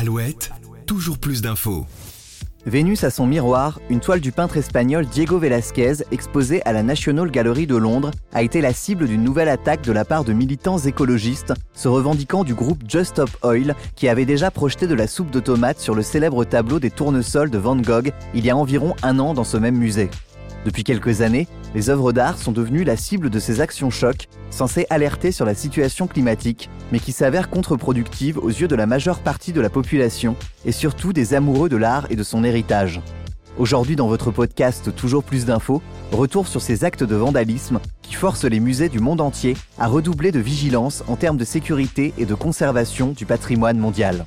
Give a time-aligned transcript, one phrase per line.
[0.00, 0.52] Alouette,
[0.86, 1.84] toujours plus d'infos.
[2.66, 7.28] Vénus à son miroir, une toile du peintre espagnol Diego Velázquez exposée à la National
[7.32, 10.78] Gallery de Londres a été la cible d'une nouvelle attaque de la part de militants
[10.78, 15.32] écologistes se revendiquant du groupe Just Stop Oil qui avait déjà projeté de la soupe
[15.32, 18.94] de tomates sur le célèbre tableau des tournesols de Van Gogh il y a environ
[19.02, 20.10] un an dans ce même musée.
[20.64, 24.86] Depuis quelques années, les œuvres d'art sont devenues la cible de ces actions chocs, censées
[24.90, 29.52] alerter sur la situation climatique, mais qui s'avèrent contre-productives aux yeux de la majeure partie
[29.52, 33.00] de la population, et surtout des amoureux de l'art et de son héritage.
[33.58, 38.44] Aujourd'hui dans votre podcast Toujours plus d'infos, retour sur ces actes de vandalisme qui forcent
[38.44, 42.34] les musées du monde entier à redoubler de vigilance en termes de sécurité et de
[42.34, 44.26] conservation du patrimoine mondial.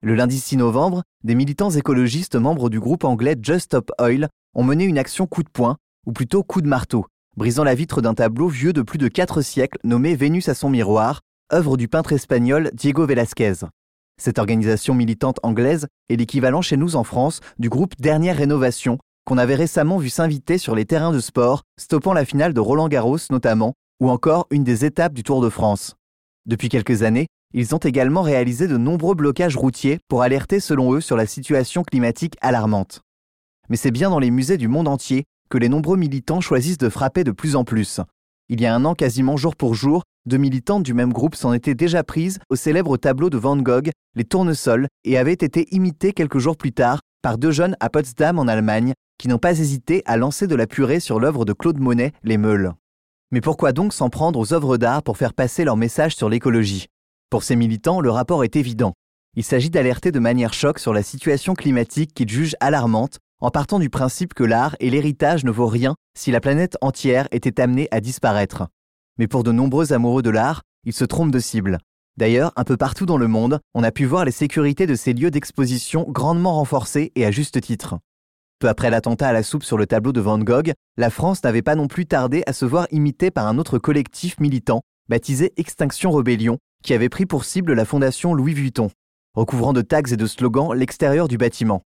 [0.00, 4.62] Le lundi 6 novembre, des militants écologistes membres du groupe anglais Just Stop Oil ont
[4.62, 7.06] mené une action coup de poing, ou plutôt coup de marteau,
[7.36, 10.70] brisant la vitre d'un tableau vieux de plus de 4 siècles nommé Vénus à son
[10.70, 11.22] miroir,
[11.52, 13.54] œuvre du peintre espagnol Diego Velázquez.
[14.20, 19.36] Cette organisation militante anglaise est l'équivalent chez nous en France du groupe Dernière Rénovation, qu'on
[19.36, 23.18] avait récemment vu s'inviter sur les terrains de sport, stoppant la finale de Roland Garros
[23.30, 25.96] notamment, ou encore une des étapes du Tour de France.
[26.46, 31.00] Depuis quelques années, ils ont également réalisé de nombreux blocages routiers pour alerter selon eux
[31.00, 33.00] sur la situation climatique alarmante.
[33.68, 36.88] Mais c'est bien dans les musées du monde entier que les nombreux militants choisissent de
[36.88, 38.00] frapper de plus en plus.
[38.48, 41.52] Il y a un an, quasiment jour pour jour, deux militantes du même groupe s'en
[41.52, 46.12] étaient déjà prises au célèbre tableau de Van Gogh, Les Tournesols, et avaient été imitées
[46.12, 50.02] quelques jours plus tard par deux jeunes à Potsdam en Allemagne qui n'ont pas hésité
[50.06, 52.72] à lancer de la purée sur l'œuvre de Claude Monet, Les Meules.
[53.32, 56.86] Mais pourquoi donc s'en prendre aux œuvres d'art pour faire passer leur message sur l'écologie?
[57.30, 58.94] Pour ces militants, le rapport est évident.
[59.36, 63.78] Il s'agit d'alerter de manière choc sur la situation climatique qu'ils jugent alarmante, en partant
[63.78, 67.86] du principe que l'art et l'héritage ne vaut rien si la planète entière était amenée
[67.90, 68.66] à disparaître.
[69.18, 71.78] Mais pour de nombreux amoureux de l'art, ils se trompent de cible.
[72.16, 75.12] D'ailleurs, un peu partout dans le monde, on a pu voir les sécurités de ces
[75.12, 77.98] lieux d'exposition grandement renforcées et à juste titre.
[78.58, 81.62] Peu après l'attentat à la soupe sur le tableau de Van Gogh, la France n'avait
[81.62, 86.10] pas non plus tardé à se voir imitée par un autre collectif militant, baptisé Extinction
[86.10, 88.90] Rebellion, qui avait pris pour cible la fondation Louis Vuitton,
[89.34, 91.82] recouvrant de tags et de slogans l'extérieur du bâtiment.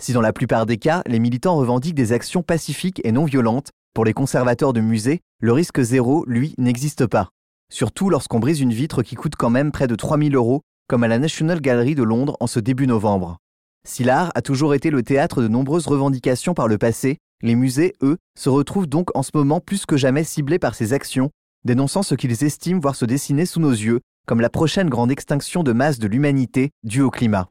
[0.00, 3.70] Si dans la plupart des cas, les militants revendiquent des actions pacifiques et non violentes,
[3.94, 7.30] pour les conservateurs de musées, le risque zéro, lui, n'existe pas.
[7.72, 11.08] Surtout lorsqu'on brise une vitre qui coûte quand même près de 3000 euros, comme à
[11.08, 13.38] la National Gallery de Londres en ce début novembre.
[13.86, 17.94] Si l'art a toujours été le théâtre de nombreuses revendications par le passé, les musées,
[18.02, 21.30] eux, se retrouvent donc en ce moment plus que jamais ciblés par ces actions,
[21.64, 25.62] dénonçant ce qu'ils estiment voir se dessiner sous nos yeux comme la prochaine grande extinction
[25.62, 27.48] de masse de l'humanité due au climat.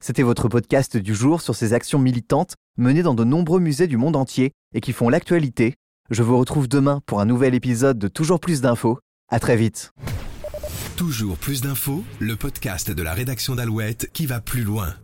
[0.00, 3.96] C'était votre podcast du jour sur ces actions militantes menées dans de nombreux musées du
[3.96, 5.76] monde entier et qui font l'actualité.
[6.10, 8.98] Je vous retrouve demain pour un nouvel épisode de Toujours plus d'infos.
[9.28, 9.92] À très vite.
[10.96, 14.96] Toujours plus d'infos, le podcast de la rédaction d'Alouette qui va plus loin.